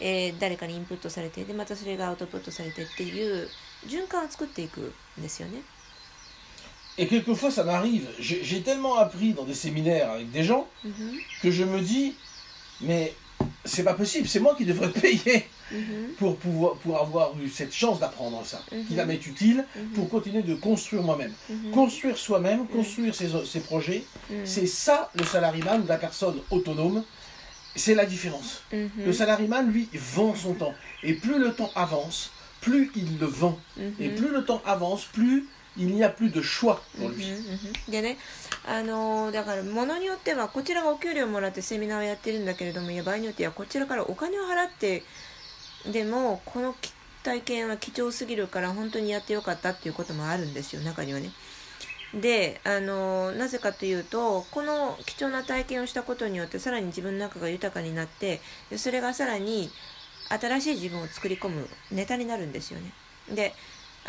[0.00, 3.48] えー誰かにインプットされてでまたそれがアウトプットされてっていう
[3.86, 5.62] 循環を作っていくんですよね。
[6.98, 8.08] Et quelquefois, ça m'arrive.
[8.18, 10.92] J'ai tellement appris dans des séminaires avec des gens mhm.
[11.42, 12.14] que je me dis,
[12.80, 13.14] mais
[13.64, 16.14] c'est pas possible, c'est moi qui devrais payer mhm.
[16.18, 18.84] pour, pouvoir, avoir eu cette chance d'apprendre ça, mhm.
[18.86, 21.32] qui va m'être utile pour continuer de construire moi-même.
[21.72, 24.02] Construire soi-même, construire ses, projets,
[24.44, 27.04] c'est ça le salariman ou la personne autonome.
[27.76, 28.64] C'est la différence.
[28.72, 30.74] Le salariman, lui, vend son temps.
[31.04, 33.56] Et plus le temps avance, plus il le vend.
[34.00, 35.46] Et plus le temps avance, plus
[35.78, 37.90] il n'y a plus de choix pour うん lui.
[37.90, 38.18] でね
[38.66, 45.04] あのーだからものによってはこちらがお給料もらってセミナーをやってるんだけれどもいや場合によってはこちらからお金を払って
[45.90, 51.30] でもこのき体験は貴重すぎるから本当にやってよかったっていうこともあるんですよ中にはね。
[52.14, 59.70] であのなぜかというとこの貴重な体験をしたことによってさらに自分の中が豊かになってでそれがさらに
[60.30, 62.92] 新しい自分を作り込むネタになるんですよね。
[63.30, 63.52] で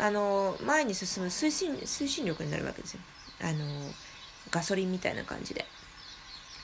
[0.00, 3.00] あの前に進む推進推進力になるわけですよ。
[3.42, 3.64] あの
[4.50, 5.66] ガソリンみたいな感じで。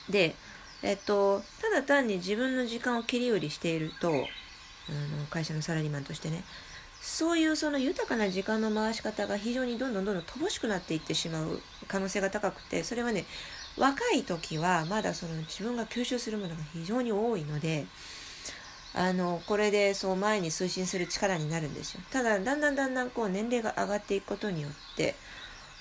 [0.09, 0.35] で、
[0.83, 4.25] えっと、ただ単に自分の時間を切り売りしているとあの
[5.29, 6.43] 会社のサラリーマンとしてね
[7.01, 13.25] そういうその豊かな時間の回し方が非常にどんどんどんどん乏しくなっていってしまう可能性が高くてそれはね
[13.77, 17.85] 若い時はまだその自分が吸収するものが非常に多いので
[18.97, 22.01] あのこれでそう前に推進する力になるんですよ。
[22.11, 25.15] ただだんだんだんだんこう年齢が上がっていくことによって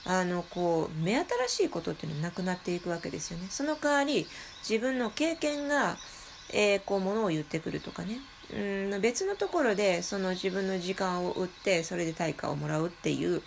[0.04, 3.46] あのこう目新しいことっていうのはなくなっていくわけですよね。
[3.50, 4.26] その代わり
[4.68, 5.96] 自分の経験が、
[6.52, 8.20] えーこうものを言ってくるとかね。
[8.54, 13.44] うん別のところでその自分の時間を売ってそれで対価をもらうっていうフ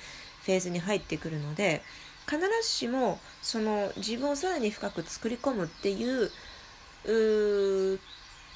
[0.48, 1.84] ェーズに入ってくるので
[2.28, 6.30] 必ずしもその自分をさらに深く作り込むっていう
[7.06, 8.00] う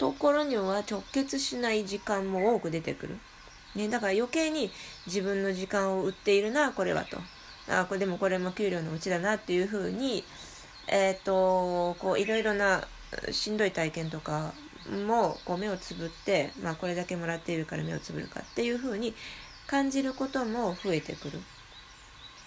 [0.03, 3.17] ところには直結しない時間も多く出てくる。
[3.73, 4.69] ね、だから余計に
[5.07, 7.17] 自分の時間を売っているなこれはと
[7.69, 10.25] あこれでもこれも給料のうちだなっていうふうに
[10.89, 12.85] えっ、ー、とこういろいろな
[13.31, 14.53] しんどい体験とか
[15.07, 19.15] もこう目をつぶって、まあ、これだけもらっているから目をつぶるかっていうふうに
[19.65, 21.39] 感じることも増えてくる。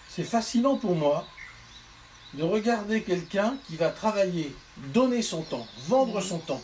[0.07, 1.25] C'est fascinant pour moi
[2.35, 4.55] de regarder quelqu'un qui va travailler,
[4.93, 6.61] donner son temps, vendre son temps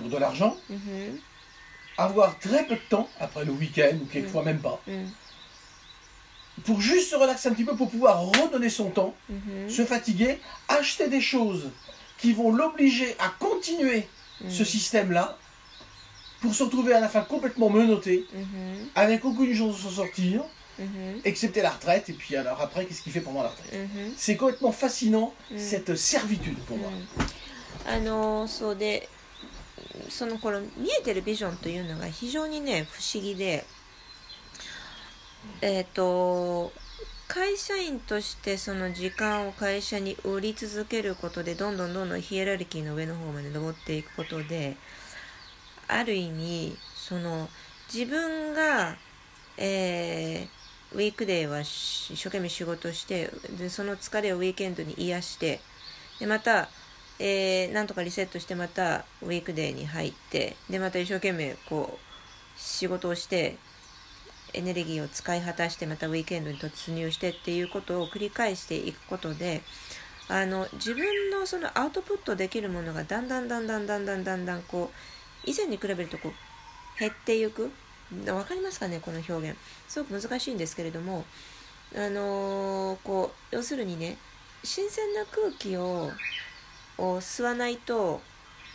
[0.00, 1.10] pour de l'argent, mm -hmm.
[1.98, 4.48] avoir très peu de temps après le week-end ou quelquefois mm -hmm.
[4.52, 6.62] même pas, mm -hmm.
[6.66, 9.12] pour juste se relaxer un petit peu, pour pouvoir redonner son temps,
[9.76, 10.32] se fatiguer,
[10.78, 11.64] acheter des choses
[12.20, 14.00] qui vont l'obliger à continuer
[14.58, 15.26] ce système-là
[16.40, 18.16] pour se retrouver à la fin complètement menotté,
[18.94, 20.36] avec aucune chance de s'en sortir,
[21.24, 23.74] excepté la retraite, et puis alors après, qu'est-ce qu'il fait pendant la retraite
[24.24, 25.28] C'est complètement fascinant,
[25.70, 26.90] cette servitude pour moi.
[27.88, 29.08] あのそうで
[30.09, 30.67] その頃見
[30.99, 33.65] えてるビジョンというのが非常にね不思議で
[35.61, 36.71] えっ、ー、と
[37.27, 44.75] 会社員としてその時間を会社に売り続けることでどんどんどんどんヒエラルキーの上の方まで登っていくことで
[45.87, 47.47] ある意味その
[47.93, 48.97] 自分が、
[49.57, 55.61] えー、ウィークデーは一生懸命仕事してでその疲れをウィーケンドに癒して
[56.19, 56.69] でまた、
[57.23, 63.57] えー、なんとかリセットしてまたウィークデーに入ってでまた一生懸命こう仕事をして
[64.55, 69.61] エネルギーを使い果たしてまたウィークエンドに突入してっていうことを繰り返していくことで
[70.29, 74.89] あの自分のそのアウトプットできるものがだんだんだんだんだんだんだんだんこ
[75.45, 77.71] う以前に比べるとこう減っていく。
[78.11, 79.57] 分かりますかねこの表現。
[79.87, 81.23] すごく難しいんですけれども
[81.95, 84.17] あのー、こう要するにね
[84.63, 86.11] 新鮮な空気を
[87.21, 88.21] 吸わないと、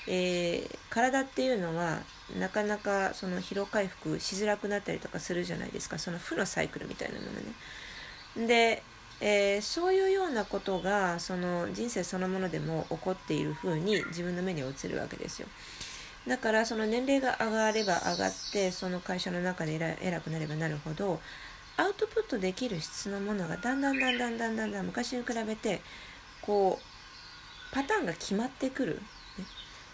[0.06, 2.00] えー、体っていうのは
[2.38, 7.32] なかなかその疲労回復しづらくなったりとかするじゃないですかその負のサイクルみたいなもの
[8.44, 8.46] ね。
[8.46, 8.82] で、
[9.20, 15.48] えー、そういうようなことがその人生そのものでも起こっているふうに自分の目に映るわけですよ。
[16.26, 21.20] だからその年齢が上がれば上がってその会社の中で偉くなればなるほど
[21.76, 25.82] アウトプットできる質のものがだんだんだんだんだんだんだん昔に比べて
[26.42, 26.95] こう
[27.72, 29.02] パターンが決まってくる。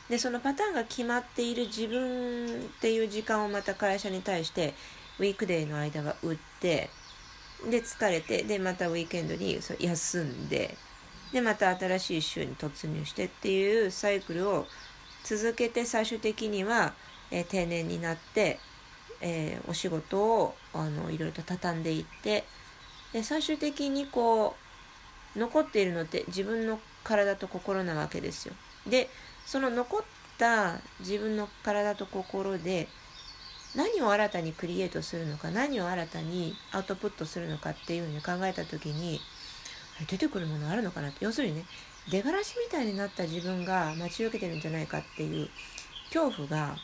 [0.09, 4.75] でそのパターンが決まっている自分っていう時間をまた会社に対して
[5.19, 6.91] ウィークデーの間は打って
[7.71, 10.77] で疲れてでまたウィークエンドに休んで
[11.33, 14.67] でまた新しい週に突入してっていうサイクルを
[15.25, 16.93] 続けて最終的には、
[17.31, 18.59] えー、定年になって、
[19.21, 22.45] えー、お仕事をあのいろいろと畳んでいって
[23.13, 24.57] で最終的にこ
[25.37, 28.55] う残っているのって自分の体と心なわけですよ。
[28.87, 29.09] で
[29.47, 30.01] その残っ
[30.39, 32.89] た自分の体と心で
[33.75, 39.21] 何を新たにクリエイトするのか何を新たにアウトプットするのかっていうふうに考えた時に
[40.09, 41.65] 出てくるものあるのかなって要するにね
[42.11, 45.49] 出がらしみたいになった自分が待ち受けてるんじゃないかっていう
[46.13, 46.77] 恐怖が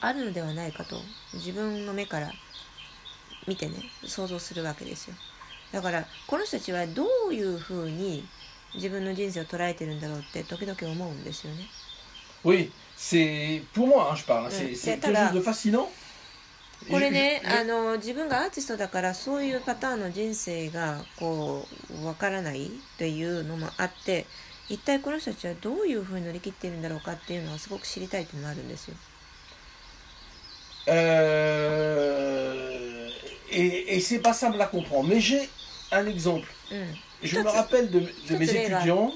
[0.00, 0.96] あるのではないかと
[1.34, 2.30] 自分の目から
[3.46, 5.16] 見てね想像するわけですよ
[5.72, 8.24] だからこの人たちはどういうふうに
[8.74, 11.68] 自分の人生を捉えてるんだろうって時々思うんですよね。
[12.44, 14.48] Oui, c'est pour moi, hein, je parle.
[14.50, 15.88] C'est quelque chose de fascinant.
[16.88, 21.66] これねあの自分がアーティストだからそういうパターンの人生がこ
[22.00, 24.26] うわからないというのもあって
[24.68, 28.94] 一体この人たちはどういうふうに乗り切っているんだろうかっていうのはすごく知りたいというのがあるんですよ。
[30.90, 30.94] Euh,
[33.50, 35.08] et et c'est pas simple à comprendre.
[35.08, 35.48] Mais j'ai
[35.90, 36.46] un exemple.
[36.70, 39.11] うん Je me rappelle de, de mes étudiants.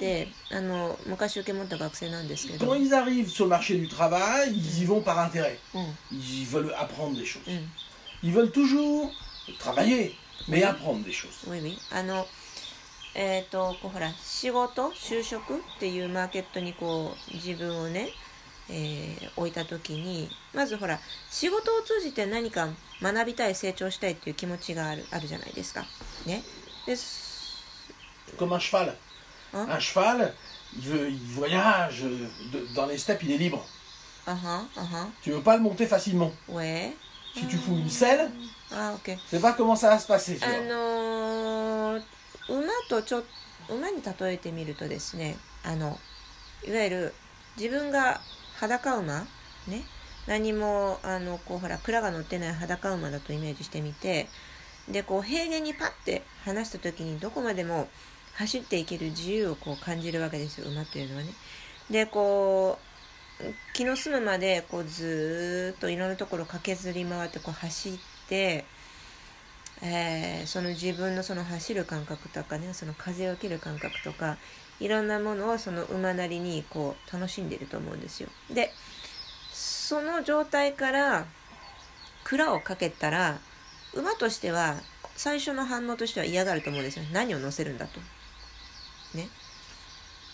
[2.59, 5.59] Quand ils arrivent sur le marché du travail, ils y vont par intérêt.
[6.11, 7.43] Ils veulent apprendre des choses.
[8.23, 9.11] Ils veulent toujours
[9.59, 10.15] travailler,
[10.47, 11.39] mais apprendre des choses.
[11.47, 11.77] Oui, oui.
[13.19, 18.09] えーと、こうほら仕事就職っていうマーケットにこう自分をね、
[18.69, 20.99] えー、置いた時にまずほら
[21.31, 22.69] 仕事を通じて何か
[23.01, 25.83] 学びたい成長したいっていう気持ちがあるあるじゃないですか。
[26.27, 26.43] ね、
[26.85, 26.95] で
[28.38, 28.94] Comme un cheval.
[29.54, 30.34] Hein un cheval,
[30.76, 33.64] il, veut, il voyage de, dans les steppes, il est libre.
[34.26, 35.06] Uh -huh, uh -huh.
[35.22, 36.32] Tu veux pas le monter facilement.
[36.48, 36.94] Ouais.
[37.34, 38.30] Si tu fous une selle,
[38.70, 39.18] ah, okay.
[39.30, 40.38] sais pas comment ça va se passer.
[40.42, 42.02] あのー、
[42.48, 43.24] 馬とちょ
[43.68, 45.98] 馬に例えてみるとですねあの
[46.66, 47.14] いわゆる
[47.56, 48.20] 自分が
[48.56, 49.26] 裸馬
[49.66, 49.84] ね
[50.26, 54.28] 何もあのこうほら蔵が乗ってない裸馬だとイメージしてみて
[54.88, 57.88] でこう平原にパッて離した時にどこまでも
[58.34, 61.28] 走っていける自由をこう感じるわけですよ馬というのはね。
[61.90, 62.92] でこう
[63.72, 67.92] 気の済むまでこうずっといろんなところ駆けずり回ってこう走っ
[68.28, 68.64] て、
[69.82, 74.36] えー、その自分のその走る感覚とかねその風を受ける感覚とか
[74.80, 78.28] いろんなものをその馬なりにこう楽しんでると思うんですよ。
[78.52, 78.70] で
[79.52, 81.26] その状態から
[82.24, 83.38] 蔵をかけたら
[83.94, 84.76] 馬としては
[85.16, 88.00] 最初の反応としては嫌がると思うんですよ何を乗せるんだと。
[89.14, 89.28] ね。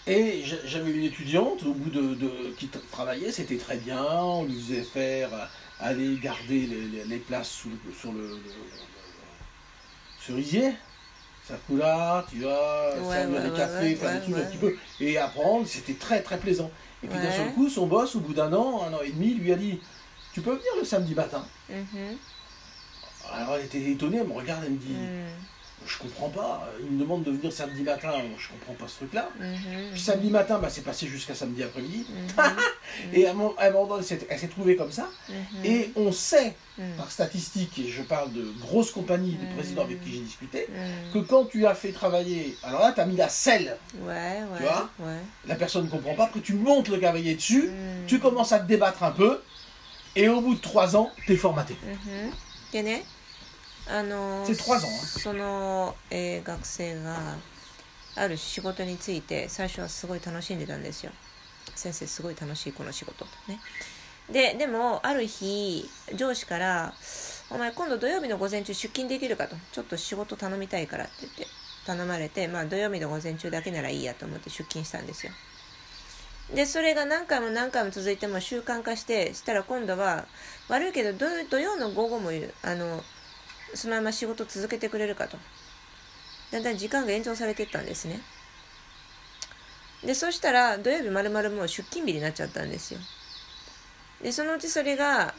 [0.06, 4.58] Et j'avais une étudiante au bout de, de qui travaillait, c'était très bien, on lui
[4.58, 5.28] faisait faire
[5.80, 6.66] aller garder
[7.06, 8.40] les, places sous le, sur le, le,
[10.18, 10.72] cerisier.
[11.46, 15.66] Tu vois, ouais, servir ouais, des cafés, faire des trucs un petit peu, et apprendre,
[15.66, 16.70] c'était très très plaisant.
[17.02, 19.34] Et puis d'un seul coup, son boss, au bout d'un an, un an et demi,
[19.34, 19.80] lui a dit
[20.32, 21.44] Tu peux venir le samedi matin?
[21.68, 22.16] Mm -hmm.
[23.32, 25.57] Alors elle était étonnée, elle me regarde, elle me dit mm.
[25.86, 29.30] Je comprends pas, il me demande de venir samedi matin, je comprends pas ce truc-là.
[29.38, 29.90] Mm -hmm.
[29.92, 32.04] Puis samedi matin, bah, c'est passé jusqu'à samedi après-midi.
[32.08, 33.14] -hmm.
[33.14, 33.54] et à un moment
[33.86, 35.06] donné, elle s'est trouvée comme ça.
[35.08, 35.64] Mm-hmm.
[35.72, 36.54] Et on sait,
[36.96, 40.60] par statistique, et je parle de grosses compagnies, de présidents avec qui j'ai discuté,
[41.12, 43.70] que quand tu as fait travailler, alors là, tu as mis la selle,
[44.08, 45.22] ouais, tu vois, ouais.
[45.50, 47.66] la personne ne comprend pas, après tu montes le cavalier dessus,
[48.06, 49.32] tu commences à te débattre un peu,
[50.20, 51.76] et au bout de trois ans, tu es formaté.
[53.88, 53.98] Mm-hmm.
[53.98, 57.36] あのその、えー、学生が
[58.16, 61.12] ある仕事について最初はすごい楽しんでたんですよ
[61.74, 63.60] 先生すごい楽しいこの仕事ね
[64.30, 66.94] ででもある日上司から
[67.50, 71.46] 「お前今度土曜日の午前中出勤できるか?」と「ちょっと仕事頼みたいから」って言って
[71.86, 75.32] 頼まれてまあ土曜日の午前中だけならいいやと思って出勤したんですよ
[76.54, 80.26] でそれが何回も何回も続いても習慣化してしたら今度は
[80.68, 81.12] 悪いけど
[81.48, 82.30] 土曜の午後も
[82.62, 83.02] あの
[83.74, 85.36] そのまま仕事続けてくれるかと。
[86.50, 88.20] だんだん時間が延長されていったんですね。
[90.04, 93.00] でそしたら土曜日まるまるもう出勤日になっちゃったんですよ。
[94.22, 95.34] でそのうちそれが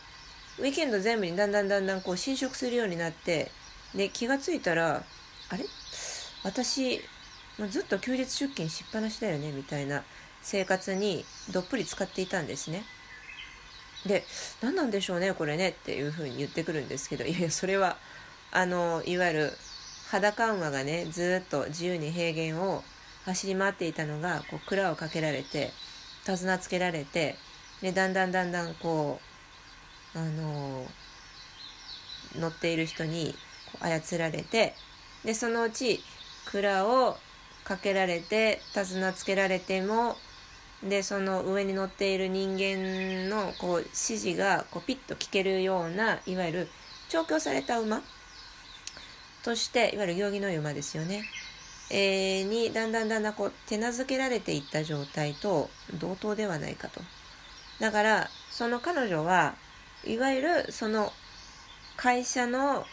[0.57, 3.51] ウィーケンド全部にだんだんだんだんこう侵食するようになって
[3.95, 5.03] で気がついたら
[5.49, 5.65] あれ？
[6.43, 7.01] 私
[7.69, 10.03] ずっと休日出勤しっぱなしだよねみたいな
[10.41, 12.83] 生活にどっぷり使っていたんですね。
[14.05, 14.23] で
[14.61, 17.97] 何なんでしょうねこれねっていうふうに言ってくるんですけどいやいやそれは
[18.51, 19.53] あのいわゆる
[20.09, 22.83] 裸馬がねずっと自由に平原を
[23.25, 25.71] 走り回っていたのがこう蔵をかけられて
[26.25, 27.35] 手綱つけられて
[27.81, 29.19] でだんだんだんだんこ
[30.15, 30.85] うあの
[32.35, 33.35] 乗っている人に
[33.79, 34.73] 操られて
[35.23, 35.99] でそのうち
[36.45, 37.17] 蔵を
[37.63, 40.15] かけられて手綱つけられても
[40.83, 46.67] でその上に乗っている人間のこう指示がこうピッと聞けるようないわゆる
[47.09, 48.01] 調教された馬
[49.43, 51.23] としていわゆる行儀のい馬ですよね、
[51.89, 57.01] えー、にだんだんだんだんこう手なずけられていった状態と同等ではないかと。
[57.79, 59.55] だからその彼女は
[60.05, 61.13] いわゆるその
[61.95, 62.85] 会社の、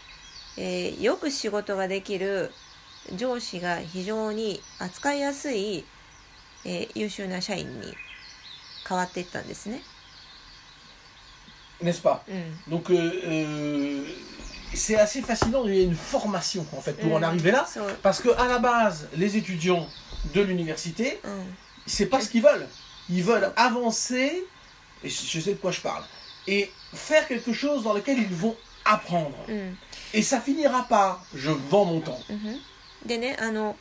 [0.57, 2.53] えー、よく仕事ができる
[3.15, 5.85] 上司が非常に扱いやすい、
[6.65, 7.95] えー、優秀な社員に
[8.89, 9.83] 変わっていったんですね。
[11.83, 14.07] N'est-ce pas、うん、Donc, euh,
[14.76, 15.66] c'est assez fascinant.
[15.66, 17.24] Il y a une formation en fait pour en mm.
[17.24, 17.68] arriver là,
[18.02, 19.88] parce que à la base, les étudiants
[20.34, 21.30] de l'université, mm.
[21.86, 22.68] c'est pas ce qu'ils veulent.
[23.10, 24.44] Ils veulent avancer,
[25.04, 26.04] et je sais de quoi je parle,
[26.48, 29.38] et faire quelque chose dans lequel ils vont apprendre.
[29.48, 29.74] Mm.
[30.14, 32.20] Et ça finira par je vends mon temps.
[32.30, 32.58] Mm-hmm.
[33.06, 33.76] でね、あの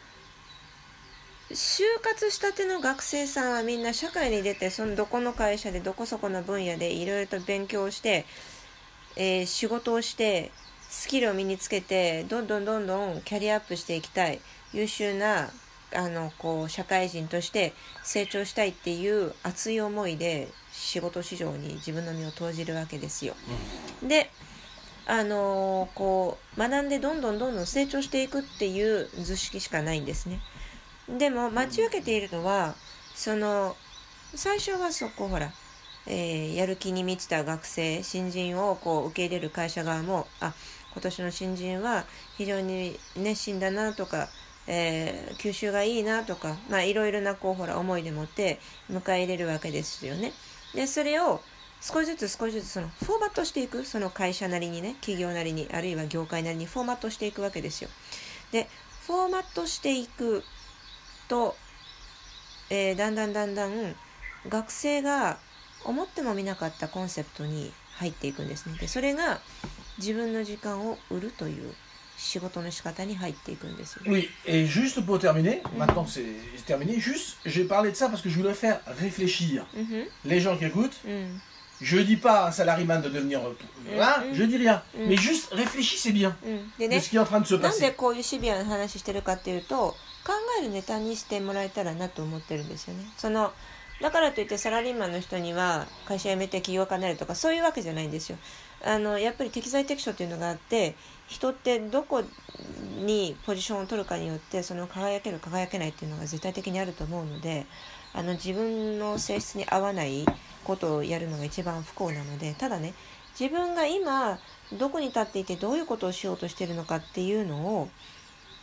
[1.51, 8.25] 就活したての学生さんはみんな社会に出てそのどこの会社でどこそこの分野でいろいろと勉強して、
[9.17, 10.53] えー、仕事をして
[10.96, 14.40] スキルを身につけてどんどんどんどんキャリアアップしていきたい
[14.74, 15.50] 優秀な
[15.94, 23.36] あのこう社会人として成長したいっていう熱い思いで仕事市場に自分の身を投じるわけですよ。
[24.02, 24.32] で
[25.06, 30.40] あのこう学んでどんどんどんどん成長していくっていう図式しかないんですね。
[31.10, 32.74] でも待ち受けているのは
[33.14, 33.76] その
[34.34, 35.52] 最初はそこほら
[36.08, 40.54] えー、やる気に満ちた学生新人をこう受け入れる会社側もあ
[40.96, 42.06] 今年の新人は
[42.38, 44.30] 非常に熱心だなとか、
[44.66, 48.60] えー、吸収がいいなとか、まあ、いろいろなこうほら思いでもって
[48.90, 50.32] 迎え入れるわけですよね。
[50.74, 51.42] でそれを
[51.82, 57.90] 少しずつ少しずつそのフォーマットしていくその会社なりにね企業なりにあるいは業界なりにフォーマットしていくわけですよ。
[58.54, 58.70] で
[59.06, 60.44] フォーマットしていく
[61.28, 61.56] と、
[62.70, 63.96] えー、だんだんだんだん
[64.48, 65.38] 学生が
[65.84, 69.40] 思ってもみなかったコンセプトに入っていくんですねでそれが
[69.98, 71.74] 自分の時間を売るという
[72.18, 76.24] 仕事の仕方に入っていくんですよ Oui, et juste pour terminer, maintenant c'est
[76.66, 79.66] terminé, juste j'ai parlé de ça parce que je voulais faire réfléchir
[80.24, 80.98] les gens qui écoutent.
[81.06, 81.42] うん
[81.82, 83.42] Je dis pas à un salariman de devenir.
[83.42, 84.34] Mm.
[84.34, 84.82] je dis rien.
[84.98, 85.08] Mm.
[85.10, 86.34] Mais juste réfléchissez bien
[86.80, 87.96] de ね ce qui est en train de se なんで passer.
[87.96, 89.94] こういうシビアな話してるかっていうと
[90.26, 90.32] 考
[90.62, 93.52] えるネタにしてもらえたらなと思ってるんですよねその
[94.02, 98.38] だからといってサラリーマンの人には会社辞めて起業家になるとかそういうわけじゃないんですよ
[98.86, 100.96] あのやっぱり適材適所っていうのがあって
[101.28, 102.24] 人ってどこ
[103.04, 107.66] にポジションを取るかによってその輝ける輝けないっていうのが絶対的にあると思うので
[108.14, 110.24] あの自分の性質に合わない
[110.64, 112.94] ことをやるのが一番不幸なのでただね
[113.38, 114.40] 自分が今
[114.78, 117.90] どこに立っていてどういうことをしようとしてるのかっていうのを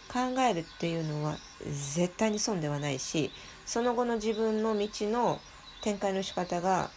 [0.09, 3.31] 考えるっていうのは絶対に損ではないし
[3.67, 5.41] その後の自分の道の
[5.83, 6.91] 展開の仕方が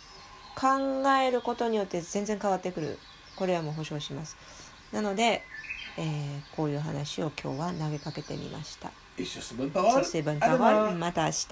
[0.56, 3.00] 考えることによって全然変わってくる。
[3.36, 4.36] これはもう保証します。
[4.92, 5.44] なので、
[5.98, 8.92] えーこういう話を今日は投げかけてみました.
[10.96, 11.48] また明日